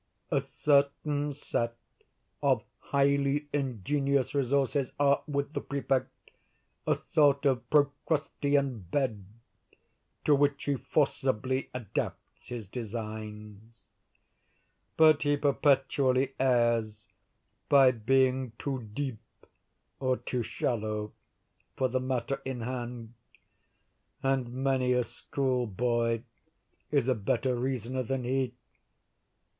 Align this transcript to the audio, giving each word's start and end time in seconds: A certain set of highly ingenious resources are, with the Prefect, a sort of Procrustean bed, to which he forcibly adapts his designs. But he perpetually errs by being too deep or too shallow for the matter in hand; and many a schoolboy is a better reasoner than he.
A 0.31 0.39
certain 0.41 1.35
set 1.35 1.77
of 2.41 2.63
highly 2.79 3.47
ingenious 3.53 4.33
resources 4.33 4.91
are, 4.99 5.21
with 5.27 5.53
the 5.53 5.61
Prefect, 5.61 6.09
a 6.87 6.95
sort 6.95 7.45
of 7.45 7.69
Procrustean 7.69 8.79
bed, 8.89 9.23
to 10.25 10.33
which 10.33 10.63
he 10.63 10.75
forcibly 10.77 11.69
adapts 11.75 12.47
his 12.47 12.65
designs. 12.65 13.61
But 14.97 15.21
he 15.21 15.37
perpetually 15.37 16.33
errs 16.39 17.07
by 17.69 17.91
being 17.91 18.53
too 18.57 18.81
deep 18.95 19.19
or 19.99 20.17
too 20.17 20.41
shallow 20.41 21.13
for 21.77 21.89
the 21.89 21.99
matter 21.99 22.41
in 22.43 22.61
hand; 22.61 23.13
and 24.23 24.51
many 24.51 24.93
a 24.93 25.03
schoolboy 25.03 26.23
is 26.89 27.07
a 27.07 27.13
better 27.13 27.55
reasoner 27.55 28.01
than 28.01 28.23
he. 28.23 28.55